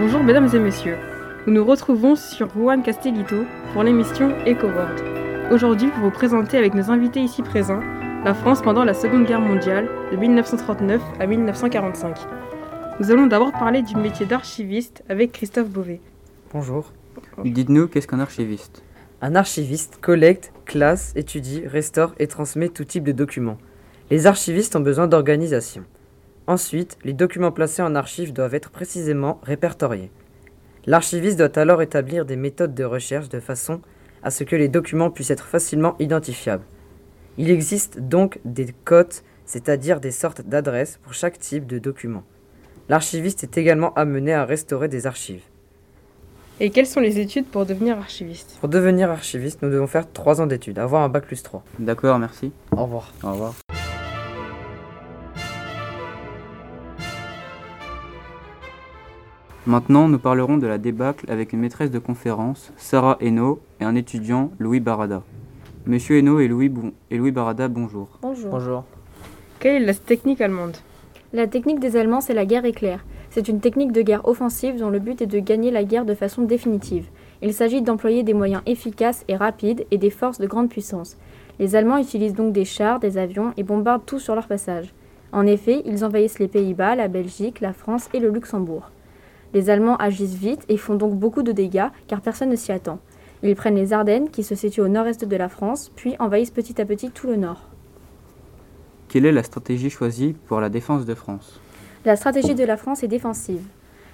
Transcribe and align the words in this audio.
Bonjour 0.00 0.24
mesdames 0.24 0.48
et 0.54 0.58
messieurs. 0.58 0.96
Nous 1.46 1.52
nous 1.52 1.64
retrouvons 1.64 2.16
sur 2.16 2.48
Juan 2.48 2.82
Castellito 2.82 3.44
pour 3.74 3.82
l'émission 3.82 4.30
EcoWorld. 4.46 5.52
Aujourd'hui, 5.52 5.88
pour 5.88 6.04
vous 6.04 6.10
présenter 6.10 6.56
avec 6.56 6.72
nos 6.72 6.90
invités 6.90 7.20
ici 7.20 7.42
présents 7.42 7.82
la 8.24 8.32
France 8.32 8.62
pendant 8.62 8.82
la 8.82 8.94
Seconde 8.94 9.26
Guerre 9.26 9.42
mondiale 9.42 9.90
de 10.10 10.16
1939 10.16 11.02
à 11.20 11.26
1945. 11.26 12.16
Nous 12.98 13.10
allons 13.10 13.26
d'abord 13.26 13.52
parler 13.52 13.82
du 13.82 13.94
métier 13.94 14.24
d'archiviste 14.24 15.04
avec 15.10 15.32
Christophe 15.32 15.68
Beauvais. 15.68 16.00
Bonjour. 16.50 16.94
Dites-nous, 17.44 17.86
qu'est-ce 17.88 18.08
qu'un 18.08 18.20
archiviste? 18.20 18.82
Un 19.20 19.34
archiviste 19.34 19.98
collecte, 20.00 20.50
classe, 20.64 21.12
étudie, 21.14 21.62
restaure 21.66 22.14
et 22.18 22.26
transmet 22.26 22.70
tout 22.70 22.84
type 22.84 23.04
de 23.04 23.12
documents. 23.12 23.58
Les 24.10 24.26
archivistes 24.26 24.74
ont 24.76 24.80
besoin 24.80 25.08
d'organisation. 25.08 25.84
Ensuite, 26.46 26.98
les 27.04 27.12
documents 27.12 27.52
placés 27.52 27.82
en 27.82 27.94
archive 27.94 28.32
doivent 28.32 28.54
être 28.54 28.70
précisément 28.70 29.40
répertoriés. 29.42 30.10
L'archiviste 30.86 31.38
doit 31.38 31.58
alors 31.58 31.82
établir 31.82 32.24
des 32.24 32.36
méthodes 32.36 32.74
de 32.74 32.84
recherche 32.84 33.28
de 33.28 33.40
façon 33.40 33.80
à 34.22 34.30
ce 34.30 34.44
que 34.44 34.56
les 34.56 34.68
documents 34.68 35.10
puissent 35.10 35.30
être 35.30 35.46
facilement 35.46 35.96
identifiables. 35.98 36.64
Il 37.38 37.50
existe 37.50 38.00
donc 38.00 38.40
des 38.44 38.74
codes, 38.84 39.14
c'est-à-dire 39.44 40.00
des 40.00 40.10
sortes 40.10 40.42
d'adresses 40.42 40.98
pour 41.02 41.14
chaque 41.14 41.38
type 41.38 41.66
de 41.66 41.78
document. 41.78 42.24
L'archiviste 42.88 43.44
est 43.44 43.56
également 43.56 43.94
amené 43.94 44.34
à 44.34 44.44
restaurer 44.44 44.88
des 44.88 45.06
archives. 45.06 45.42
Et 46.58 46.70
quelles 46.70 46.86
sont 46.86 47.00
les 47.00 47.18
études 47.18 47.46
pour 47.46 47.64
devenir 47.64 47.96
archiviste? 47.96 48.58
Pour 48.60 48.68
devenir 48.68 49.10
archiviste, 49.10 49.62
nous 49.62 49.70
devons 49.70 49.86
faire 49.86 50.10
3 50.12 50.42
ans 50.42 50.46
d'études, 50.46 50.78
avoir 50.78 51.02
un 51.02 51.08
bac 51.08 51.24
plus 51.24 51.42
3. 51.42 51.64
D'accord, 51.78 52.18
merci. 52.18 52.52
Au 52.72 52.84
revoir. 52.84 53.12
Au 53.22 53.32
revoir. 53.32 53.54
Maintenant, 59.66 60.08
nous 60.08 60.18
parlerons 60.18 60.56
de 60.56 60.66
la 60.66 60.78
débâcle 60.78 61.30
avec 61.30 61.52
une 61.52 61.60
maîtresse 61.60 61.90
de 61.90 61.98
conférence, 61.98 62.72
Sarah 62.76 63.18
Hainaut, 63.20 63.60
et 63.80 63.84
un 63.84 63.94
étudiant, 63.94 64.50
Louis 64.58 64.80
Barada. 64.80 65.22
Monsieur 65.86 66.18
Hainaut 66.18 66.40
et 66.40 66.48
Louis, 66.48 66.68
Bon- 66.70 66.92
et 67.10 67.18
Louis 67.18 67.30
Barada, 67.30 67.68
bonjour. 67.68 68.08
Bonjour. 68.22 68.50
Bonjour. 68.50 68.84
Quelle 69.58 69.82
est 69.82 69.86
la 69.86 69.94
technique 69.94 70.40
allemande? 70.40 70.76
La 71.34 71.46
technique 71.46 71.78
des 71.78 71.96
Allemands, 71.96 72.22
c'est 72.22 72.34
la 72.34 72.46
guerre 72.46 72.64
éclair. 72.64 73.04
C'est 73.28 73.48
une 73.48 73.60
technique 73.60 73.92
de 73.92 74.02
guerre 74.02 74.26
offensive 74.26 74.78
dont 74.78 74.90
le 74.90 74.98
but 74.98 75.20
est 75.22 75.26
de 75.26 75.38
gagner 75.38 75.70
la 75.70 75.84
guerre 75.84 76.04
de 76.06 76.14
façon 76.14 76.42
définitive. 76.42 77.06
Il 77.42 77.52
s'agit 77.52 77.82
d'employer 77.82 78.22
des 78.22 78.34
moyens 78.34 78.62
efficaces 78.66 79.24
et 79.28 79.36
rapides 79.36 79.86
et 79.90 79.98
des 79.98 80.10
forces 80.10 80.40
de 80.40 80.46
grande 80.46 80.70
puissance. 80.70 81.16
Les 81.58 81.76
Allemands 81.76 81.98
utilisent 81.98 82.34
donc 82.34 82.52
des 82.52 82.64
chars, 82.64 82.98
des 82.98 83.18
avions 83.18 83.52
et 83.56 83.62
bombardent 83.62 84.06
tout 84.06 84.18
sur 84.18 84.34
leur 84.34 84.48
passage. 84.48 84.92
En 85.32 85.46
effet, 85.46 85.82
ils 85.84 86.04
envahissent 86.04 86.38
les 86.40 86.48
Pays-Bas, 86.48 86.96
la 86.96 87.08
Belgique, 87.08 87.60
la 87.60 87.72
France 87.74 88.08
et 88.14 88.18
le 88.18 88.30
Luxembourg. 88.30 88.90
Les 89.52 89.70
Allemands 89.70 89.96
agissent 89.96 90.34
vite 90.34 90.64
et 90.68 90.76
font 90.76 90.94
donc 90.94 91.18
beaucoup 91.18 91.42
de 91.42 91.52
dégâts 91.52 91.88
car 92.06 92.20
personne 92.20 92.50
ne 92.50 92.56
s'y 92.56 92.72
attend. 92.72 93.00
Ils 93.42 93.56
prennent 93.56 93.76
les 93.76 93.92
Ardennes 93.92 94.30
qui 94.30 94.42
se 94.42 94.54
situent 94.54 94.82
au 94.82 94.88
nord-est 94.88 95.24
de 95.24 95.36
la 95.36 95.48
France, 95.48 95.90
puis 95.96 96.14
envahissent 96.18 96.50
petit 96.50 96.80
à 96.80 96.84
petit 96.84 97.10
tout 97.10 97.26
le 97.26 97.36
nord. 97.36 97.68
Quelle 99.08 99.26
est 99.26 99.32
la 99.32 99.42
stratégie 99.42 99.90
choisie 99.90 100.36
pour 100.46 100.60
la 100.60 100.68
défense 100.68 101.04
de 101.04 101.14
France? 101.14 101.58
La 102.04 102.16
stratégie 102.16 102.54
de 102.54 102.64
la 102.64 102.76
France 102.76 103.02
est 103.02 103.08
défensive. 103.08 103.62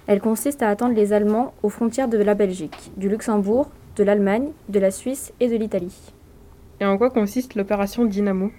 Elle 0.07 0.21
consiste 0.21 0.63
à 0.63 0.69
attendre 0.69 0.95
les 0.95 1.13
Allemands 1.13 1.53
aux 1.61 1.69
frontières 1.69 2.07
de 2.07 2.17
la 2.17 2.33
Belgique, 2.33 2.91
du 2.97 3.09
Luxembourg, 3.09 3.69
de 3.97 4.03
l'Allemagne, 4.03 4.49
de 4.69 4.79
la 4.79 4.89
Suisse 4.89 5.33
et 5.39 5.49
de 5.49 5.55
l'Italie. 5.57 6.13
Et 6.79 6.85
en 6.85 6.97
quoi 6.97 7.09
consiste 7.09 7.55
l'opération 7.55 8.05
Dynamo? 8.05 8.49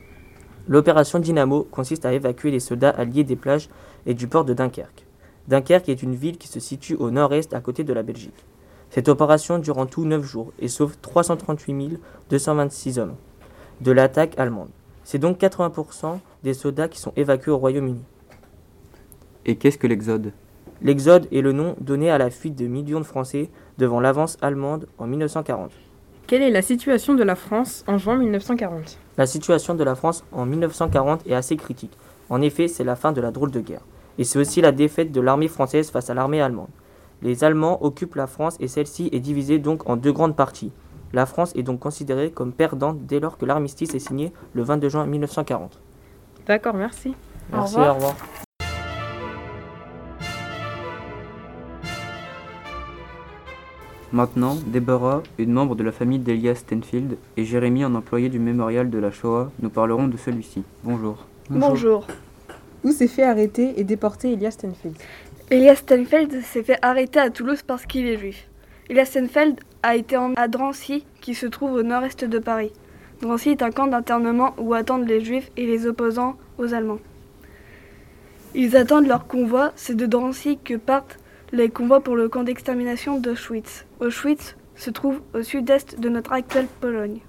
L'opération 0.69 1.19
Dynamo 1.19 1.67
consiste 1.71 2.05
à 2.05 2.13
évacuer 2.13 2.51
les 2.51 2.61
soldats 2.61 2.91
alliés 2.91 3.25
des 3.25 3.37
plages 3.37 3.71
et 4.05 4.13
du 4.13 4.29
port 4.29 4.45
de 4.45 4.53
Dunkerque. 4.53 5.07
Dunkerque 5.49 5.89
est 5.89 6.03
une 6.03 6.15
ville 6.15 6.37
qui 6.37 6.47
se 6.47 6.61
situe 6.61 6.95
au 6.95 7.11
nord-est 7.11 7.55
à 7.55 7.61
côté 7.61 7.83
de 7.83 7.95
la 7.95 8.03
Belgique. 8.03 8.45
Cette 8.91 9.09
opération 9.09 9.59
dure 9.59 9.79
en 9.79 9.87
tout 9.87 10.05
9 10.05 10.23
jours 10.23 10.53
et 10.59 10.69
sauve 10.69 10.97
338 11.01 11.99
226 12.31 12.99
hommes 12.99 13.17
de 13.81 13.93
l'attaque 13.93 14.39
allemande. 14.39 14.69
C'est 15.05 15.19
donc 15.19 15.41
80% 15.41 16.19
des 16.45 16.53
soldats 16.53 16.89
qui 16.89 16.99
sont 17.01 17.13
évacués 17.17 17.51
au 17.51 17.57
Royaume-Uni. 17.57 18.03
Et 19.47 19.57
qu'est-ce 19.57 19.79
que 19.79 19.87
l'exode? 19.87 20.33
L'exode 20.83 21.27
est 21.33 21.41
le 21.41 21.53
nom 21.53 21.75
donné 21.81 22.11
à 22.11 22.19
la 22.19 22.29
fuite 22.29 22.55
de 22.55 22.67
millions 22.67 23.01
de 23.01 23.05
Français 23.05 23.49
devant 23.79 24.01
l'avance 24.01 24.37
allemande 24.43 24.87
en 24.99 25.07
1940. 25.07 25.71
Quelle 26.27 26.43
est 26.43 26.51
la 26.51 26.61
situation 26.61 27.15
de 27.15 27.23
la 27.23 27.35
France 27.35 27.85
en 27.87 27.97
juin 27.97 28.19
1940 28.19 28.99
La 29.17 29.27
situation 29.27 29.75
de 29.75 29.83
la 29.83 29.95
France 29.95 30.25
en 30.31 30.45
1940 30.45 31.27
est 31.27 31.35
assez 31.35 31.57
critique. 31.57 31.97
En 32.29 32.43
effet, 32.43 32.69
c'est 32.69 32.85
la 32.85 32.97
fin 32.97 33.13
de 33.13 33.23
la 33.23 33.31
drôle 33.31 33.51
de 33.51 33.61
guerre. 33.61 33.81
Et 34.19 34.25
c'est 34.25 34.39
aussi 34.39 34.61
la 34.61 34.73
défaite 34.73 35.13
de 35.13 35.21
l'armée 35.21 35.49
française 35.49 35.91
face 35.91 36.11
à 36.11 36.15
l'armée 36.15 36.41
allemande. 36.41 36.69
Les 37.23 37.45
Allemands 37.45 37.83
occupent 37.83 38.17
la 38.17 38.27
France 38.27 38.57
et 38.59 38.69
celle-ci 38.69 39.09
est 39.13 39.21
divisée 39.21 39.59
donc 39.59 39.89
en 39.89 39.97
deux 39.97 40.13
grandes 40.13 40.37
parties. 40.37 40.73
La 41.13 41.25
France 41.25 41.53
est 41.57 41.63
donc 41.63 41.81
considérée 41.81 42.31
comme 42.31 42.53
perdante 42.53 43.07
dès 43.07 43.21
lors 43.21 43.39
que 43.39 43.47
l'armistice 43.47 43.95
est 43.95 44.01
signé 44.01 44.33
le 44.55 44.63
22 44.63 44.89
juin 44.89 45.07
1940. 45.07 45.81
D'accord, 46.47 46.75
merci. 46.75 47.15
Merci, 47.53 47.77
revoir. 47.77 47.91
au 47.91 47.95
revoir. 47.95 48.15
Maintenant, 54.13 54.57
Deborah, 54.67 55.23
une 55.39 55.53
membre 55.53 55.75
de 55.75 55.85
la 55.85 55.93
famille 55.93 56.19
d'Elias 56.19 56.57
Stenfield, 56.57 57.19
et 57.37 57.45
Jérémy, 57.45 57.85
un 57.85 57.95
employé 57.95 58.31
du 58.31 58.39
mémorial 58.39 58.89
de 58.89 58.99
la 58.99 59.11
Shoah, 59.11 59.51
nous 59.61 59.69
parlerons 59.69 60.09
de 60.09 60.17
celui-ci. 60.17 60.65
Bonjour. 60.83 61.27
Bonjour. 61.51 62.07
Où 62.85 62.93
s'est 62.93 63.09
fait 63.09 63.25
arrêter 63.25 63.75
et 63.77 63.85
déporter 63.85 64.33
Elias 64.33 64.53
Stenfield 64.53 64.97
Elias 65.51 65.77
Stenfeld 65.77 66.43
s'est 66.43 66.63
fait 66.63 66.79
arrêter 66.83 67.19
à 67.19 67.31
Toulouse 67.31 67.63
parce 67.67 67.87
qu'il 67.87 68.07
est 68.07 68.19
juif. 68.19 68.49
Elias 68.91 69.07
Stenfeld 69.07 69.59
a 69.83 69.97
été 69.97 70.17
emmené 70.17 70.37
à 70.37 70.47
Drancy, 70.47 71.07
qui 71.21 71.35
se 71.35 71.47
trouve 71.47 71.73
au 71.73 71.83
nord-est 71.83 72.25
de 72.25 72.39
Paris. 72.39 72.73
Drancy 73.23 73.51
est 73.51 73.63
un 73.63 73.71
camp 73.71 73.87
d'internement 73.87 74.55
où 74.59 74.75
attendent 74.75 75.09
les 75.09 75.25
juifs 75.25 75.51
et 75.57 75.67
les 75.67 75.87
opposants 75.87 76.37
aux 76.59 76.75
Allemands. 76.75 77.01
Ils 78.55 78.77
attendent 78.77 79.07
leur 79.07 79.27
convoi, 79.27 79.73
c'est 79.75 79.97
de 79.97 80.07
Drancy 80.07 80.59
que 80.63 80.75
partent 80.75 81.19
les 81.53 81.71
convois 81.71 82.01
pour 82.01 82.15
le 82.15 82.29
camp 82.29 82.43
d'extermination 82.43 83.19
d'Auschwitz. 83.19 83.87
Auschwitz 84.01 84.55
se 84.77 84.91
trouve 84.91 85.21
au 85.35 85.43
sud-est 85.43 85.99
de 85.99 86.09
notre 86.09 86.33
actuelle 86.33 86.69
Pologne. 86.81 87.21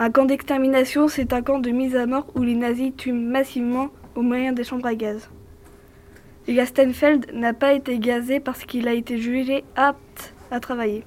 Un 0.00 0.10
camp 0.10 0.26
d'extermination, 0.26 1.08
c'est 1.08 1.32
un 1.32 1.42
camp 1.42 1.58
de 1.58 1.70
mise 1.70 1.96
à 1.96 2.06
mort 2.06 2.28
où 2.36 2.44
les 2.44 2.54
nazis 2.54 2.92
tuent 2.96 3.12
massivement 3.12 3.88
au 4.14 4.22
moyen 4.22 4.52
des 4.52 4.62
chambres 4.62 4.86
à 4.86 4.94
gaz. 4.94 5.28
Elias 6.46 6.66
Stenfeld 6.66 7.26
n'a 7.34 7.52
pas 7.52 7.72
été 7.72 7.98
gazé 7.98 8.38
parce 8.38 8.64
qu'il 8.64 8.86
a 8.86 8.92
été 8.92 9.18
jugé 9.18 9.64
apte 9.74 10.34
à 10.52 10.60
travailler. 10.60 11.04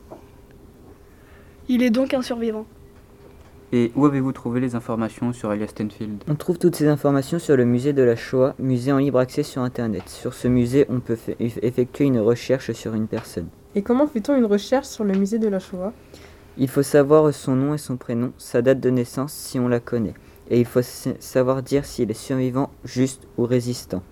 Il 1.69 1.84
est 1.84 1.90
donc 1.90 2.13
un 2.13 2.22
survivant. 2.22 2.66
Et 3.72 3.94
où 3.96 4.06
avez-vous 4.06 4.34
trouvé 4.34 4.59
les 4.59 4.75
informations 4.75 5.31
sur 5.31 5.53
Elias 5.53 5.68
Stenfield 5.68 6.25
On 6.28 6.35
trouve 6.35 6.58
toutes 6.58 6.75
ces 6.75 6.90
informations 6.90 7.40
sur 7.40 7.56
le 7.56 7.63
musée 7.63 7.94
de 7.94 8.03
la 8.03 8.18
Shoah, 8.18 8.56
musée 8.59 8.91
en 8.91 8.97
libre 8.97 9.19
accès 9.19 9.44
sur 9.44 9.62
Internet. 9.62 10.09
Sur 10.09 10.34
ce 10.34 10.50
musée, 10.50 10.85
on 10.90 11.00
peut 11.00 11.18
effectuer 11.40 12.03
une 12.03 12.19
recherche 12.19 12.73
sur 12.73 12.94
une 12.94 13.08
personne. 13.08 13.47
Et 13.73 13.84
comment 13.84 14.06
fait-on 14.06 14.35
une 14.35 14.44
recherche 14.44 14.88
sur 14.88 15.06
le 15.06 15.13
musée 15.13 15.40
de 15.40 15.47
la 15.47 15.59
Shoah? 15.59 15.94
Il 16.58 16.68
faut 16.68 16.84
savoir 16.84 17.34
son 17.34 17.56
nom 17.56 17.74
et 17.74 17.78
son 17.78 17.98
prénom, 17.98 18.34
sa 18.38 18.62
date 18.62 18.80
de 18.80 18.90
naissance 18.90 19.34
si 19.34 19.58
on 19.60 19.68
la 19.68 19.80
connaît. 19.80 20.14
Et 20.50 20.60
il 20.60 20.66
faut 20.66 20.82
sa- 20.82 21.12
savoir 21.20 21.64
dire 21.64 21.86
s'il 21.86 22.12
est 22.12 22.14
survivant, 22.14 22.70
juste 22.84 23.24
ou 23.38 23.46
résistant. 23.46 24.04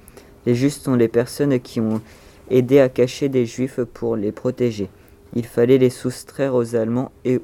Les 0.45 0.55
justes 0.55 0.83
sont 0.83 0.95
les 0.95 1.09
personnes 1.09 1.59
qui 1.59 1.81
ont 1.81 2.01
aidé 2.49 2.79
à 2.79 2.89
cacher 2.89 3.27
des 3.29 3.45
juifs 3.45 3.81
pour 3.83 4.15
les 4.15 4.31
protéger. 4.31 4.89
Il 5.35 5.45
fallait 5.45 5.77
les 5.77 5.89
soustraire 5.89 6.55
aux 6.55 6.75
Allemands 6.75 7.11
et, 7.25 7.41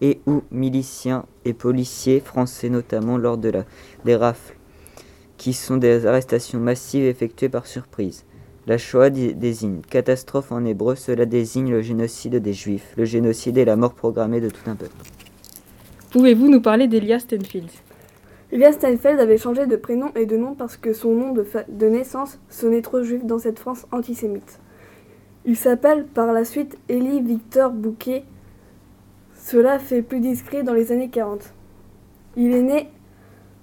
et 0.00 0.20
ou 0.26 0.42
miliciens 0.50 1.24
et 1.44 1.54
policiers 1.54 2.20
français 2.20 2.68
notamment 2.68 3.16
lors 3.16 3.38
des 3.38 4.16
rafles, 4.16 4.56
qui 5.38 5.52
sont 5.52 5.78
des 5.78 6.06
arrestations 6.06 6.60
massives 6.60 7.04
effectuées 7.04 7.48
par 7.48 7.66
surprise. 7.66 8.24
La 8.66 8.78
Shoah 8.78 9.10
dé- 9.10 9.34
désigne 9.34 9.80
catastrophe 9.82 10.50
en 10.50 10.64
hébreu, 10.64 10.94
cela 10.96 11.26
désigne 11.26 11.70
le 11.70 11.82
génocide 11.82 12.36
des 12.36 12.52
Juifs. 12.54 12.94
Le 12.96 13.04
génocide 13.04 13.58
est 13.58 13.64
la 13.64 13.76
mort 13.76 13.94
programmée 13.94 14.40
de 14.40 14.48
tout 14.48 14.68
un 14.70 14.74
peuple. 14.74 14.96
Pouvez-vous 16.10 16.48
nous 16.48 16.60
parler 16.60 16.86
d'Elias 16.86 17.20
Stenfield 17.20 17.68
Elias 18.52 18.74
Stenfeld 18.74 19.18
avait 19.18 19.36
changé 19.36 19.66
de 19.66 19.74
prénom 19.74 20.12
et 20.14 20.26
de 20.26 20.36
nom 20.36 20.54
parce 20.54 20.76
que 20.76 20.92
son 20.92 21.12
nom 21.14 21.32
de, 21.32 21.88
naissance 21.88 22.38
sonnait 22.48 22.82
trop 22.82 23.02
juif 23.02 23.24
dans 23.24 23.40
cette 23.40 23.58
France 23.58 23.84
antisémite. 23.90 24.60
Il 25.44 25.56
s'appelle 25.56 26.06
par 26.06 26.32
la 26.32 26.44
suite 26.44 26.78
Élie 26.88 27.20
Victor 27.20 27.72
Bouquet. 27.72 28.22
Cela 29.34 29.80
fait 29.80 30.02
plus 30.02 30.20
discret 30.20 30.62
dans 30.62 30.72
les 30.72 30.92
années 30.92 31.10
40. 31.10 31.52
Il 32.36 32.52
est 32.52 32.62
né 32.62 32.88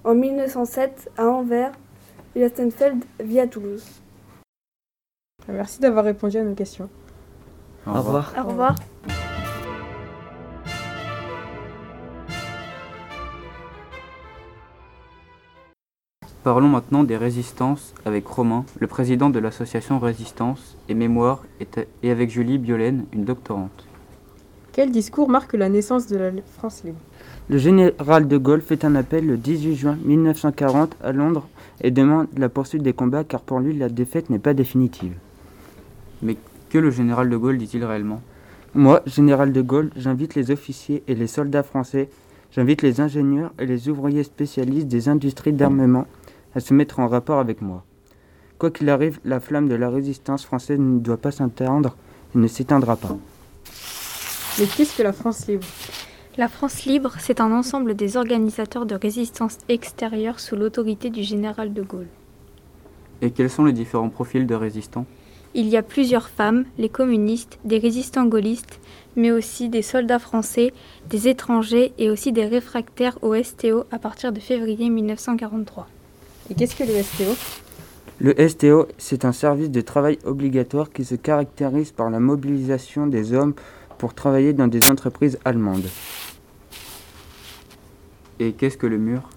en 0.04 0.14
1907 0.14 1.10
à 1.16 1.26
Anvers. 1.26 1.72
Elias 2.36 2.50
Stenfeld 2.50 3.02
vit 3.18 3.40
à 3.40 3.46
Toulouse. 3.46 4.01
Merci 5.48 5.80
d'avoir 5.80 6.04
répondu 6.04 6.38
à 6.38 6.44
nos 6.44 6.54
questions. 6.54 6.88
Au 7.86 7.92
revoir. 7.94 8.32
Au 8.38 8.48
revoir. 8.48 8.76
Parlons 16.44 16.68
maintenant 16.68 17.04
des 17.04 17.16
résistances 17.16 17.94
avec 18.04 18.26
Romain, 18.26 18.64
le 18.80 18.88
président 18.88 19.30
de 19.30 19.38
l'association 19.38 20.00
Résistance 20.00 20.76
et 20.88 20.94
Mémoire, 20.94 21.44
et 22.02 22.10
avec 22.10 22.30
Julie 22.30 22.58
Biolène, 22.58 23.04
une 23.12 23.24
doctorante. 23.24 23.86
Quel 24.72 24.90
discours 24.90 25.28
marque 25.28 25.52
la 25.52 25.68
naissance 25.68 26.08
de 26.08 26.16
la 26.16 26.30
France 26.56 26.82
libre? 26.82 26.98
Le 27.48 27.58
général 27.58 28.26
de 28.26 28.38
Gaulle 28.38 28.62
fait 28.62 28.84
un 28.84 28.96
appel 28.96 29.26
le 29.26 29.36
18 29.36 29.76
juin 29.76 29.98
1940 30.04 30.96
à 31.04 31.12
Londres 31.12 31.46
et 31.80 31.90
demande 31.90 32.26
la 32.36 32.48
poursuite 32.48 32.82
des 32.82 32.92
combats 32.92 33.22
car 33.22 33.42
pour 33.42 33.60
lui 33.60 33.76
la 33.76 33.88
défaite 33.88 34.30
n'est 34.30 34.38
pas 34.38 34.54
définitive. 34.54 35.14
Mais 36.22 36.36
que 36.70 36.78
le 36.78 36.90
général 36.90 37.28
de 37.28 37.36
Gaulle 37.36 37.58
dit-il 37.58 37.84
réellement? 37.84 38.22
Moi, 38.74 39.02
général 39.06 39.52
de 39.52 39.60
Gaulle, 39.60 39.90
j'invite 39.96 40.34
les 40.34 40.50
officiers 40.50 41.02
et 41.06 41.14
les 41.14 41.26
soldats 41.26 41.62
français, 41.62 42.08
j'invite 42.52 42.80
les 42.80 43.00
ingénieurs 43.00 43.52
et 43.58 43.66
les 43.66 43.88
ouvriers 43.88 44.24
spécialistes 44.24 44.88
des 44.88 45.08
industries 45.08 45.52
d'armement 45.52 46.06
à 46.54 46.60
se 46.60 46.72
mettre 46.72 47.00
en 47.00 47.08
rapport 47.08 47.38
avec 47.38 47.60
moi. 47.60 47.84
Quoi 48.58 48.70
qu'il 48.70 48.88
arrive, 48.88 49.18
la 49.24 49.40
flamme 49.40 49.68
de 49.68 49.74
la 49.74 49.90
résistance 49.90 50.44
française 50.44 50.78
ne 50.78 51.00
doit 51.00 51.16
pas 51.16 51.32
s'éteindre 51.32 51.96
et 52.34 52.38
ne 52.38 52.46
s'éteindra 52.46 52.96
pas. 52.96 53.16
Mais 54.58 54.66
qu'est-ce 54.66 54.96
que 54.96 55.02
la 55.02 55.12
France 55.12 55.46
libre? 55.48 55.66
La 56.38 56.48
France 56.48 56.84
libre, 56.86 57.14
c'est 57.18 57.40
un 57.40 57.52
ensemble 57.52 57.94
des 57.94 58.16
organisateurs 58.16 58.86
de 58.86 58.94
résistance 58.94 59.58
extérieure 59.68 60.40
sous 60.40 60.56
l'autorité 60.56 61.10
du 61.10 61.22
général 61.22 61.74
de 61.74 61.82
Gaulle. 61.82 62.08
Et 63.20 63.30
quels 63.30 63.50
sont 63.50 63.64
les 63.64 63.74
différents 63.74 64.08
profils 64.08 64.46
de 64.46 64.54
résistants? 64.54 65.04
Il 65.54 65.68
y 65.68 65.76
a 65.76 65.82
plusieurs 65.82 66.30
femmes, 66.30 66.64
les 66.78 66.88
communistes, 66.88 67.58
des 67.64 67.78
résistants 67.78 68.24
gaullistes, 68.24 68.80
mais 69.16 69.30
aussi 69.30 69.68
des 69.68 69.82
soldats 69.82 70.18
français, 70.18 70.72
des 71.10 71.28
étrangers 71.28 71.92
et 71.98 72.08
aussi 72.08 72.32
des 72.32 72.46
réfractaires 72.46 73.18
au 73.22 73.34
STO 73.42 73.84
à 73.90 73.98
partir 73.98 74.32
de 74.32 74.40
février 74.40 74.88
1943. 74.88 75.86
Et 76.50 76.54
qu'est-ce 76.54 76.74
que 76.74 76.84
le 76.84 77.02
STO 77.02 77.36
Le 78.18 78.48
STO, 78.48 78.88
c'est 78.96 79.26
un 79.26 79.32
service 79.32 79.70
de 79.70 79.82
travail 79.82 80.18
obligatoire 80.24 80.90
qui 80.90 81.04
se 81.04 81.16
caractérise 81.16 81.92
par 81.92 82.08
la 82.08 82.18
mobilisation 82.18 83.06
des 83.06 83.34
hommes 83.34 83.54
pour 83.98 84.14
travailler 84.14 84.54
dans 84.54 84.68
des 84.68 84.90
entreprises 84.90 85.38
allemandes. 85.44 85.88
Et 88.40 88.52
qu'est-ce 88.52 88.78
que 88.78 88.86
le 88.86 88.98
mur? 88.98 89.28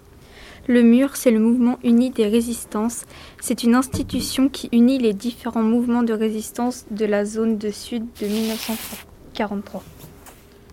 Le 0.67 0.81
mur, 0.81 1.15
c'est 1.15 1.29
le 1.29 1.39
mouvement 1.39 1.77
uni 1.83 2.09
des 2.09 2.25
résistances. 2.25 3.06
C'est 3.39 3.62
une 3.62 3.75
institution 3.75 4.50
qui 4.50 4.67
unit 4.73 4.97
les 4.97 5.13
différents 5.13 5.62
mouvements 5.62 6.01
de 6.01 6.12
résistance 6.12 6.88
de 6.89 7.06
la 7.06 7.23
zone 7.23 7.59
de 7.59 7.69
sud 7.69 8.03
de 8.19 8.25
1943. 8.25 9.83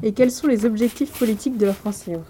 Et 0.02 0.12
quels 0.12 0.30
sont 0.30 0.46
les 0.46 0.64
objectifs 0.64 1.12
politiques 1.18 1.58
de 1.58 1.66
la 1.66 1.74
France 1.74 2.06
libre? 2.06 2.24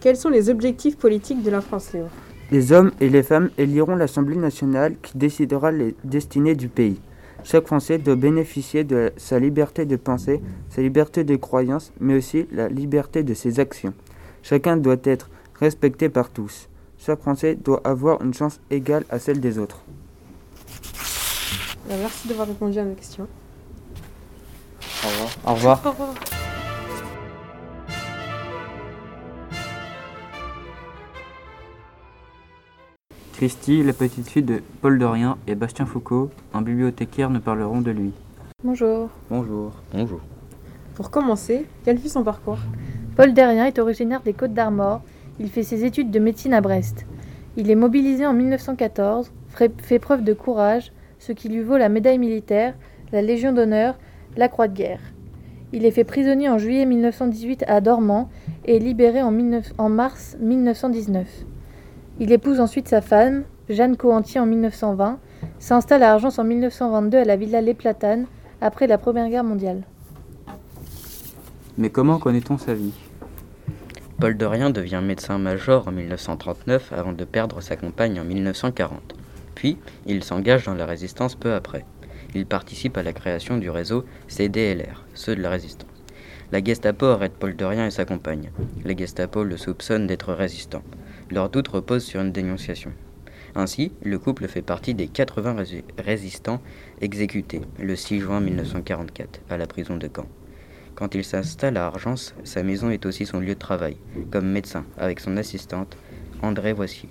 Quels 0.00 0.16
sont 0.16 0.30
les 0.30 0.50
objectifs 0.50 0.96
politiques 0.96 1.44
de 1.44 1.50
la 1.52 1.60
France 1.60 1.92
libre? 1.92 2.10
Les 2.50 2.72
hommes 2.72 2.90
et 3.00 3.08
les 3.08 3.22
femmes 3.22 3.50
éliront 3.56 3.94
l'Assemblée 3.94 4.36
nationale 4.36 4.96
qui 5.00 5.16
décidera 5.16 5.70
les 5.70 5.94
destinées 6.02 6.56
du 6.56 6.66
pays. 6.66 6.98
Chaque 7.44 7.68
Français 7.68 7.98
doit 7.98 8.16
bénéficier 8.16 8.82
de 8.82 9.12
sa 9.16 9.38
liberté 9.38 9.86
de 9.86 9.94
penser, 9.94 10.40
sa 10.70 10.82
liberté 10.82 11.22
de 11.22 11.36
croyance, 11.36 11.92
mais 12.00 12.16
aussi 12.16 12.46
la 12.50 12.68
liberté 12.68 13.22
de 13.22 13.32
ses 13.32 13.60
actions. 13.60 13.94
Chacun 14.42 14.76
doit 14.76 14.96
être 15.04 15.30
respecté 15.62 16.08
par 16.08 16.28
tous. 16.30 16.68
Chaque 16.98 17.20
Français 17.20 17.54
doit 17.54 17.80
avoir 17.84 18.20
une 18.20 18.34
chance 18.34 18.58
égale 18.68 19.04
à 19.10 19.20
celle 19.20 19.40
des 19.40 19.58
autres. 19.58 19.84
Euh, 21.88 21.96
Merci 22.00 22.26
d'avoir 22.26 22.48
répondu 22.48 22.78
à 22.80 22.84
mes 22.84 22.94
questions. 22.94 23.28
Au 25.04 25.08
revoir. 25.08 25.30
Au 25.46 25.54
revoir. 25.54 25.86
Au 25.86 25.90
revoir. 25.90 26.14
Christy, 33.34 33.82
la 33.84 33.92
petite 33.92 34.28
fille 34.28 34.42
de 34.42 34.62
Paul 34.80 34.98
Dorien 34.98 35.38
et 35.46 35.54
Bastien 35.54 35.86
Foucault, 35.86 36.30
un 36.54 36.62
bibliothécaire, 36.62 37.30
nous 37.30 37.40
parleront 37.40 37.80
de 37.80 37.92
lui. 37.92 38.12
Bonjour. 38.64 39.10
Bonjour. 39.30 39.72
Bonjour. 39.92 40.20
Pour 40.96 41.10
commencer, 41.10 41.66
quel 41.84 41.98
fut 41.98 42.08
son 42.08 42.22
parcours? 42.24 42.58
Paul 43.16 43.32
Derrien 43.32 43.66
est 43.66 43.78
originaire 43.78 44.22
des 44.22 44.32
Côtes 44.32 44.54
d'Armor. 44.54 45.02
Il 45.40 45.48
fait 45.48 45.62
ses 45.62 45.84
études 45.84 46.10
de 46.10 46.18
médecine 46.18 46.54
à 46.54 46.60
Brest. 46.60 47.06
Il 47.56 47.70
est 47.70 47.74
mobilisé 47.74 48.26
en 48.26 48.32
1914, 48.32 49.32
fait 49.78 49.98
preuve 49.98 50.24
de 50.24 50.32
courage, 50.32 50.92
ce 51.18 51.32
qui 51.32 51.48
lui 51.48 51.62
vaut 51.62 51.76
la 51.76 51.88
médaille 51.88 52.18
militaire, 52.18 52.74
la 53.12 53.22
Légion 53.22 53.52
d'honneur, 53.52 53.98
la 54.36 54.48
Croix 54.48 54.68
de 54.68 54.74
guerre. 54.74 55.00
Il 55.72 55.86
est 55.86 55.90
fait 55.90 56.04
prisonnier 56.04 56.48
en 56.48 56.58
juillet 56.58 56.84
1918 56.84 57.64
à 57.66 57.80
Dormans 57.80 58.28
et 58.64 58.78
libéré 58.78 59.22
en, 59.22 59.32
19 59.32 59.72
en 59.78 59.88
mars 59.88 60.36
1919. 60.40 61.26
Il 62.20 62.32
épouse 62.32 62.60
ensuite 62.60 62.88
sa 62.88 63.00
femme, 63.00 63.44
Jeanne 63.68 63.96
Coantier, 63.96 64.40
en 64.40 64.46
1920, 64.46 65.18
s'installe 65.58 66.02
à 66.02 66.12
Argence 66.12 66.38
en 66.38 66.44
1922 66.44 67.18
à 67.18 67.24
la 67.24 67.36
villa 67.36 67.60
Les 67.60 67.74
Platanes 67.74 68.26
après 68.60 68.86
la 68.86 68.98
Première 68.98 69.28
Guerre 69.28 69.44
mondiale. 69.44 69.82
Mais 71.78 71.88
comment 71.88 72.18
connaît-on 72.18 72.58
sa 72.58 72.74
vie? 72.74 72.92
Paul 74.20 74.36
Dorien 74.36 74.70
devient 74.70 75.00
médecin-major 75.02 75.88
en 75.88 75.92
1939 75.92 76.92
avant 76.92 77.12
de 77.12 77.24
perdre 77.24 77.60
sa 77.60 77.76
compagne 77.76 78.20
en 78.20 78.24
1940. 78.24 79.14
Puis, 79.54 79.78
il 80.06 80.22
s'engage 80.22 80.64
dans 80.64 80.74
la 80.74 80.86
résistance 80.86 81.34
peu 81.34 81.54
après. 81.54 81.84
Il 82.34 82.46
participe 82.46 82.96
à 82.96 83.02
la 83.02 83.12
création 83.12 83.58
du 83.58 83.68
réseau 83.68 84.04
CDLR, 84.28 85.04
ceux 85.14 85.34
de 85.36 85.42
la 85.42 85.50
résistance. 85.50 85.88
La 86.52 86.62
Gestapo 86.62 87.06
arrête 87.06 87.32
Paul 87.38 87.56
Dorien 87.56 87.86
et 87.86 87.90
sa 87.90 88.04
compagne. 88.04 88.50
La 88.84 88.96
Gestapo 88.96 89.42
le 89.44 89.56
soupçonne 89.56 90.06
d'être 90.06 90.32
résistant. 90.32 90.82
Leur 91.30 91.48
doute 91.48 91.68
repose 91.68 92.04
sur 92.04 92.20
une 92.20 92.32
dénonciation. 92.32 92.92
Ainsi, 93.54 93.92
le 94.02 94.18
couple 94.18 94.48
fait 94.48 94.62
partie 94.62 94.94
des 94.94 95.08
80 95.08 95.54
rési- 95.54 95.84
résistants 95.98 96.62
exécutés 97.00 97.60
le 97.78 97.96
6 97.96 98.20
juin 98.20 98.40
1944 98.40 99.40
à 99.50 99.56
la 99.58 99.66
prison 99.66 99.96
de 99.96 100.08
Caen. 100.14 100.26
Quand 101.02 101.16
il 101.16 101.24
s'installe 101.24 101.78
à 101.78 101.86
Argence, 101.86 102.32
sa 102.44 102.62
maison 102.62 102.88
est 102.88 103.06
aussi 103.06 103.26
son 103.26 103.40
lieu 103.40 103.54
de 103.54 103.58
travail, 103.58 103.96
comme 104.30 104.46
médecin, 104.46 104.84
avec 104.96 105.18
son 105.18 105.36
assistante, 105.36 105.96
André 106.44 106.72
Voici. 106.72 107.08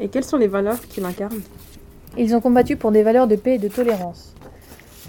Et 0.00 0.08
quelles 0.08 0.24
sont 0.24 0.38
les 0.38 0.48
valeurs 0.48 0.80
qu'il 0.80 1.04
incarne? 1.04 1.42
Ils 2.16 2.34
ont 2.34 2.40
combattu 2.40 2.76
pour 2.76 2.90
des 2.90 3.02
valeurs 3.02 3.28
de 3.28 3.36
paix 3.36 3.56
et 3.56 3.58
de 3.58 3.68
tolérance. 3.68 4.32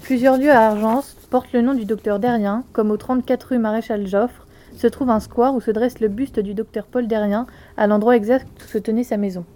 Plusieurs 0.02 0.36
lieux 0.36 0.50
à 0.50 0.68
Argence 0.68 1.16
portent 1.30 1.54
le 1.54 1.62
nom 1.62 1.72
du 1.72 1.86
docteur 1.86 2.18
Derrien, 2.18 2.62
comme 2.74 2.90
au 2.90 2.98
34 2.98 3.44
rue 3.44 3.58
Maréchal 3.58 4.06
Joffre, 4.06 4.46
se 4.76 4.86
trouve 4.86 5.08
un 5.08 5.20
square 5.20 5.54
où 5.54 5.62
se 5.62 5.70
dresse 5.70 5.98
le 6.00 6.08
buste 6.08 6.38
du 6.38 6.52
docteur 6.52 6.84
Paul 6.84 7.08
Derrien, 7.08 7.46
à 7.78 7.86
l'endroit 7.86 8.16
exact 8.16 8.46
où 8.62 8.68
se 8.68 8.76
tenait 8.76 9.02
sa 9.02 9.16
maison. 9.16 9.46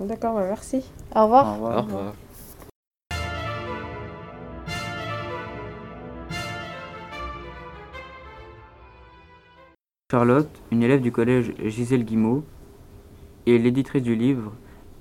D'accord, 0.00 0.34
bah, 0.34 0.46
merci. 0.48 0.82
Au 1.14 1.22
revoir. 1.22 1.54
revoir. 1.54 1.78
Au 1.78 1.82
revoir. 1.82 2.14
Charlotte, 10.10 10.50
une 10.72 10.82
élève 10.82 11.02
du 11.02 11.12
collège 11.12 11.52
Gisèle 11.64 12.04
Guimau, 12.04 12.42
et 13.46 13.58
l'éditrice 13.58 14.02
du 14.02 14.16
livre, 14.16 14.52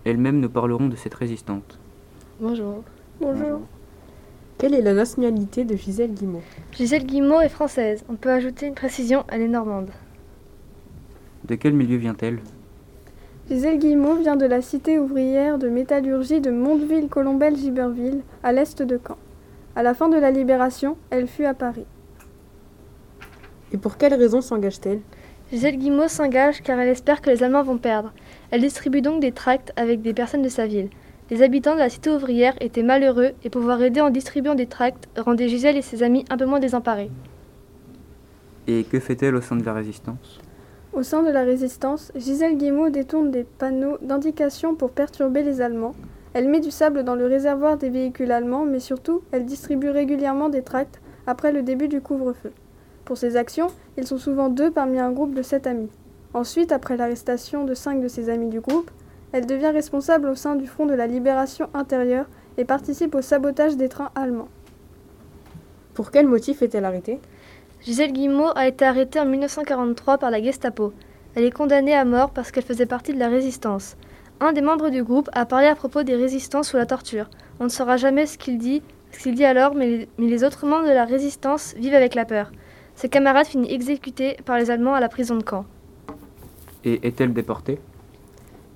elles-mêmes 0.06 0.39
nous 0.39 0.51
parleront 0.51 0.88
de 0.88 0.96
cette 0.96 1.16
résistante. 1.16 1.80
Bonjour. 2.39 2.84
Bonjour. 3.20 3.62
Quelle 4.60 4.75
est 4.75 4.84
la 4.84 4.94
nationalité 4.94 5.63
de 5.63 5.75
Gisèle 5.75 6.13
Guimau? 6.13 6.44
Gisèle 6.74 7.08
Guimau 7.08 7.42
est 7.42 7.50
française. 7.50 8.04
On 8.08 8.13
peut 8.13 8.30
ajouter 8.30 8.68
une 8.68 8.75
précision, 8.75 9.25
elle 9.30 9.42
est 9.42 9.48
normande. 9.48 9.89
De 11.46 11.56
quel 11.56 11.74
milieu 11.74 11.98
vient-elle? 11.98 12.38
Gisèle 13.50 13.80
Guillemot 13.80 14.18
vient 14.18 14.36
de 14.36 14.46
la 14.46 14.62
cité 14.62 15.00
ouvrière 15.00 15.58
de 15.58 15.70
métallurgie 15.70 16.39
de 16.39 16.51
Mondeville-Colombelle-Giberville, 16.51 18.22
à 18.44 18.51
l'est 18.51 18.80
de 18.84 19.00
Caen. 19.04 19.18
À 19.75 19.82
la 19.82 19.96
fin 19.96 20.08
de 20.08 20.18
la 20.18 20.30
Libération, 20.30 20.98
elle 21.10 21.25
fut 21.25 21.46
à 21.46 21.56
Paris. 21.56 21.88
Et 23.71 23.77
pour 23.77 23.97
quelle 23.97 24.13
raison 24.13 24.41
s'engage-t-elle? 24.41 25.01
Gisèle 25.51 25.77
Guillemot 25.77 26.07
s'engage 26.07 26.61
car 26.61 26.79
elle 26.79 26.89
espère 26.89 27.21
que 27.21 27.29
les 27.29 27.43
Allemands 27.43 27.63
vont 27.63 27.77
perdre. 27.77 28.13
Elle 28.51 28.61
distribue 28.61 29.01
donc 29.01 29.19
des 29.19 29.31
tracts 29.31 29.73
avec 29.75 30.01
des 30.01 30.13
personnes 30.13 30.41
de 30.41 30.49
sa 30.49 30.67
ville. 30.67 30.89
Les 31.31 31.43
habitants 31.43 31.73
de 31.73 31.79
la 31.79 31.89
cité 31.89 32.09
ouvrière 32.09 32.55
étaient 32.59 32.83
malheureux 32.83 33.31
et 33.43 33.49
pouvoir 33.49 33.81
aider 33.81 34.01
en 34.01 34.09
distribuant 34.09 34.55
des 34.55 34.65
tracts 34.65 35.07
rendait 35.17 35.47
Gisèle 35.47 35.77
et 35.77 35.81
ses 35.81 36.03
amis 36.03 36.25
un 36.29 36.38
peu 36.38 36.45
moins 36.45 36.59
désemparés. 36.59 37.11
Et 38.67 38.83
que 38.83 38.99
fait-elle 38.99 39.35
au 39.35 39.41
sein 39.41 39.55
de 39.55 39.63
la 39.63 39.73
résistance? 39.73 40.39
Au 40.93 41.03
sein 41.03 41.21
de 41.21 41.29
la 41.29 41.43
résistance, 41.43 42.11
Gisèle 42.15 42.57
Guillemot 42.57 42.89
détourne 42.89 43.29
des 43.29 43.43
panneaux 43.43 43.97
d'indication 44.01 44.73
pour 44.75 44.91
perturber 44.91 45.43
les 45.43 45.61
Allemands. 45.61 45.93
Elle 46.33 46.47
met 46.47 46.59
du 46.59 46.71
sable 46.71 47.03
dans 47.03 47.15
le 47.15 47.25
réservoir 47.25 47.77
des 47.77 47.89
véhicules 47.89 48.31
allemands, 48.31 48.65
mais 48.65 48.79
surtout, 48.79 49.21
elle 49.31 49.45
distribue 49.45 49.89
régulièrement 49.89 50.49
des 50.49 50.63
tracts 50.63 50.99
après 51.25 51.51
le 51.51 51.61
début 51.63 51.88
du 51.88 52.01
couvre-feu. 52.01 52.51
Pour 53.10 53.18
ces 53.18 53.38
actions, 53.38 53.70
ils 53.98 54.06
sont 54.06 54.20
souvent 54.20 54.50
deux 54.50 54.70
parmi 54.70 55.00
un 55.00 55.12
groupe 55.12 55.34
de 55.34 55.42
sept 55.42 55.66
amis. 55.66 55.89
Ensuite, 56.36 56.72
après 56.72 56.96
l'arrestation 56.96 57.63
de 57.63 57.74
cinq 57.74 58.01
de 58.01 58.08
ses 58.08 58.30
amis 58.30 58.50
du 58.50 58.60
groupe, 58.60 58.92
elle 59.32 59.48
devient 59.48 59.72
responsable 59.72 60.30
au 60.30 60.36
sein 60.36 60.56
du 60.56 60.68
Front 60.68 60.86
de 60.86 60.94
la 60.94 61.08
Libération 61.08 61.72
intérieure 61.74 62.28
et 62.60 62.66
participe 62.66 63.16
au 63.16 63.24
sabotage 63.24 63.78
des 63.78 63.89
trains 63.89 64.12
allemands. 64.13 64.48
Pour 65.96 66.12
quel 66.12 66.28
motif 66.28 66.62
est-elle 66.62 66.86
arrêtée? 66.86 67.20
Gisèle 67.82 68.13
Guillemot 68.13 68.51
a 68.56 68.68
été 68.68 68.86
arrêtée 68.86 69.20
en 69.20 69.25
1943 69.25 70.20
par 70.20 70.30
la 70.30 70.39
Gestapo. 70.39 70.94
Elle 71.34 71.46
est 71.46 71.51
condamnée 71.51 71.96
à 71.96 72.06
mort 72.06 72.30
parce 72.30 72.51
qu'elle 72.51 72.63
faisait 72.63 72.86
partie 72.86 73.16
de 73.16 73.20
la 73.20 73.30
résistance. 73.30 73.98
Un 74.39 74.54
des 74.54 74.62
membres 74.62 74.92
du 74.92 75.01
groupe 75.01 75.32
a 75.34 75.48
parlé 75.48 75.66
à 75.66 75.74
propos 75.74 76.04
des 76.04 76.16
résistants 76.16 76.62
sous 76.62 76.78
la 76.78 76.86
torture. 76.86 77.28
On 77.60 77.63
ne 77.63 77.70
saura 77.70 77.98
jamais 77.98 78.28
ce 78.28 78.38
qu'il 78.38 78.60
dit, 78.60 78.84
ce 79.13 79.24
qu'il 79.24 79.34
dit 79.34 79.46
alors, 79.46 79.74
mais 79.74 79.88
les, 79.88 80.10
mais 80.20 80.28
les 80.28 80.44
autres 80.44 80.68
membres 80.68 80.88
de 80.88 80.94
la 80.94 81.06
résistance 81.06 81.74
vivent 81.74 81.96
avec 81.96 82.13
la 82.13 82.25
peur. 82.25 82.51
Ses 83.00 83.08
camarades 83.08 83.46
finissent 83.46 83.72
exécutés 83.72 84.36
par 84.44 84.58
les 84.58 84.72
Allemands 84.72 84.94
à 84.94 85.00
la 85.00 85.08
prison 85.08 85.38
de 85.38 85.44
Caen. 85.50 85.63
Et 86.84 87.08
est-elle 87.08 87.32
déportée? 87.32 87.79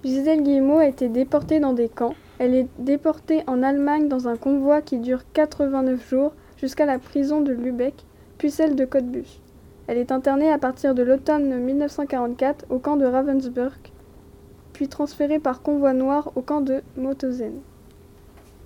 Gisèle 0.05 0.43
Guillemot 0.43 0.77
a 0.77 0.85
été 0.85 1.09
déportée 1.09 1.59
dans 1.59 1.73
des 1.73 1.89
camps. 1.89 2.15
Elle 2.39 2.55
est 2.55 2.69
déportée 2.79 3.43
en 3.47 3.61
Allemagne 3.61 4.07
dans 4.07 4.29
un 4.29 4.37
convoi 4.37 4.81
qui 4.81 4.99
dure 4.99 5.23
89 5.33 6.09
jours 6.09 6.31
jusqu'à 6.55 6.85
la 6.85 6.99
prison 6.99 7.41
de 7.41 7.51
Lübeck, 7.51 8.05
puis 8.37 8.49
celle 8.49 8.77
de 8.77 8.85
Cottbus. 8.85 9.41
Elle 9.87 9.97
est 9.97 10.13
internée 10.13 10.49
à 10.49 10.57
partir 10.57 10.95
de 10.95 11.03
l'automne 11.03 11.59
1944 11.59 12.67
au 12.69 12.79
camp 12.79 12.95
de 12.95 13.05
Ravensbrück, 13.05 13.91
puis 14.71 14.87
transférée 14.87 15.39
par 15.39 15.61
convoi 15.61 15.91
noir 15.91 16.31
au 16.37 16.41
camp 16.41 16.61
de 16.61 16.81
Mauthausen. 16.95 17.55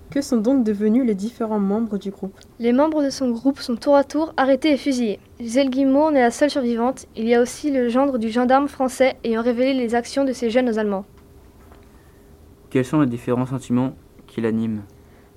Que 0.10 0.22
sont 0.22 0.38
donc 0.38 0.64
devenus 0.64 1.06
les 1.06 1.16
différents 1.16 1.60
membres 1.60 1.98
du 1.98 2.12
groupe 2.12 2.34
Les 2.60 2.72
membres 2.72 3.04
de 3.04 3.10
son 3.10 3.30
groupe 3.32 3.60
sont 3.60 3.76
tour 3.76 3.96
à 3.96 4.06
tour 4.06 4.34
arrêtés 4.38 4.72
et 4.72 4.78
fusillés. 4.78 5.20
Gisèle 5.40 5.70
en 5.70 6.14
est 6.14 6.22
la 6.22 6.32
seule 6.32 6.50
survivante. 6.50 7.08
Il 7.18 7.28
y 7.28 7.36
a 7.36 7.42
aussi 7.42 7.72
le 7.72 7.90
gendre 7.90 8.18
du 8.18 8.30
gendarme 8.30 8.70
français 8.70 9.18
ayant 9.26 9.42
révélé 9.42 9.74
les 9.74 9.96
actions 9.96 10.24
de 10.24 10.32
ces 10.32 10.50
jeunes 10.50 10.70
aux 10.70 10.80
Allemands. 10.80 11.06
Quels 12.70 12.86
sont 12.86 13.02
les 13.02 13.08
différents 13.08 13.46
sentiments 13.46 13.96
qui 14.28 14.40
l'animent? 14.40 14.84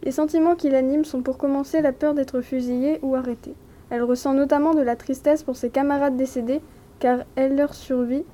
Les 0.05 0.13
sentiments 0.13 0.55
qui 0.55 0.71
l'animent 0.71 1.05
sont 1.05 1.23
pour 1.23 1.37
commencer 1.37 1.81
la 1.81 1.93
peur 1.93 2.15
d'être 2.15 2.41
fusillée 2.41 3.01
ou 3.03 3.17
arrêtée. 3.17 3.55
Elle 3.91 4.05
ressent 4.05 4.35
notamment 4.35 4.75
de 4.75 4.83
la 4.83 4.95
tristesse 4.95 5.43
pour 5.43 5.57
ses 5.57 5.71
camarades 5.71 6.17
décédés 6.17 6.61
car 7.01 7.25
elle 7.35 7.57
leur 7.57 7.75
survit. 7.75 8.25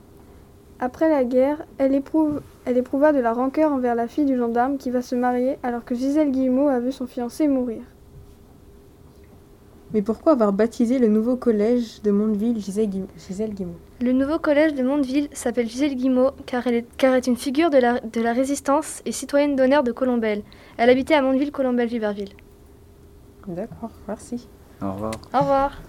Après 0.78 1.08
la 1.08 1.24
guerre, 1.24 1.64
elle, 1.78 1.94
éprouve, 1.94 2.42
elle 2.66 2.76
éprouva 2.76 3.12
de 3.12 3.18
la 3.18 3.32
rancœur 3.32 3.72
envers 3.72 3.94
la 3.94 4.08
fille 4.08 4.26
du 4.26 4.36
gendarme 4.36 4.76
qui 4.76 4.90
va 4.90 5.00
se 5.00 5.14
marier 5.14 5.56
alors 5.62 5.84
que 5.84 5.94
Gisèle 5.94 6.30
Guillemot 6.30 6.68
a 6.68 6.80
vu 6.80 6.92
son 6.92 7.06
fiancé 7.06 7.48
mourir. 7.48 7.82
Mais 9.94 10.02
pourquoi 10.02 10.32
avoir 10.32 10.52
baptisé 10.52 10.98
le 10.98 11.08
nouveau 11.08 11.36
collège 11.36 12.02
de 12.02 12.10
Mondeville 12.10 12.60
Gisèle 12.60 12.90
Guim- 12.90 13.06
Gisèle 13.16 13.54
Guillemot? 13.54 13.76
Le 14.02 14.12
nouveau 14.12 14.38
collège 14.38 14.74
de 14.74 14.82
Mondeville 14.82 15.28
s'appelle 15.32 15.68
Gisèle 15.68 15.94
Guillemot 15.94 16.32
car 16.44 16.66
elle 16.66 16.74
est, 16.74 16.86
car 16.98 17.12
elle 17.12 17.18
est 17.18 17.26
une 17.28 17.36
figure 17.36 17.70
de 17.70 17.78
la, 17.78 18.00
de 18.00 18.20
la 18.20 18.32
résistance 18.34 19.00
et 19.06 19.12
citoyenne 19.12 19.56
d'honneur 19.56 19.82
de 19.82 19.92
Colombelle. 19.92 20.42
Elle 20.76 20.90
habitait 20.90 21.14
à 21.14 21.22
Mondeville, 21.22 21.52
Colombelle, 21.52 21.88
Viberville. 21.88 22.32
D'accord, 23.46 23.92
merci. 24.08 24.48
Au 24.82 24.92
revoir. 24.92 25.12
Au 25.32 25.38
revoir. 25.38 25.80